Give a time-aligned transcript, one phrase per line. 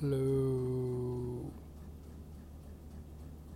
[0.00, 0.67] Hello.